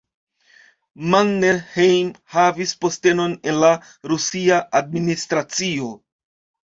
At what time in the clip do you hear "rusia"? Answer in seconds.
4.13-4.59